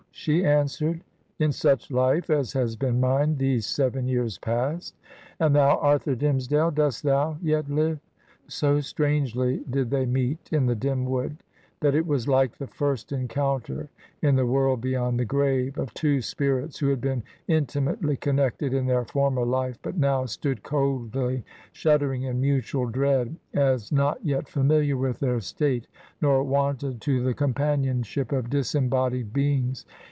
she 0.13 0.45
answered. 0.45 1.01
'In 1.39 1.51
such 1.51 1.89
life 1.89 2.29
as 2.29 2.53
has 2.53 2.75
been 2.75 3.01
miiie 3.01 3.35
these 3.39 3.65
seven 3.65 4.07
years 4.07 4.37
past 4.37 4.93
I 5.39 5.45
And 5.47 5.55
thou, 5.55 5.77
Arthur 5.79 6.15
Dimmesdale, 6.15 6.69
dost 6.69 7.01
thou 7.01 7.37
yet 7.41 7.67
live?'... 7.71 8.01
So 8.47 8.81
strangely 8.81 9.63
did 9.67 9.89
they 9.89 10.05
meet, 10.05 10.49
in 10.51 10.67
the 10.67 10.75
dim 10.75 11.05
wood, 11.05 11.37
that 11.79 11.95
it 11.95 12.05
was 12.05 12.27
like 12.27 12.57
the 12.57 12.67
first 12.67 13.11
encounter, 13.11 13.89
in 14.21 14.35
the 14.35 14.45
world 14.45 14.79
beyond 14.79 15.19
the 15.19 15.25
grave, 15.25 15.79
of 15.79 15.91
two 15.95 16.21
spirits 16.21 16.77
who 16.77 16.89
had 16.89 17.01
been 17.01 17.23
intimately 17.47 18.15
connected 18.15 18.75
in 18.75 18.85
their 18.85 19.05
former 19.05 19.45
life, 19.45 19.79
but 19.81 19.97
now 19.97 20.25
stood 20.27 20.61
coldly 20.61 21.43
shuddering, 21.71 22.21
in 22.23 22.39
mutual 22.39 22.85
dread; 22.85 23.35
as 23.55 23.91
not 23.91 24.23
yet 24.23 24.47
familiar 24.47 24.97
with 24.97 25.17
their 25.19 25.39
state 25.39 25.87
nor 26.21 26.43
wonted 26.43 27.01
to 27.01 27.23
the 27.23 27.33
com 27.33 27.55
panionship 27.55 28.31
of 28.37 28.51
disembodied 28.51 29.33
beings. 29.33 29.83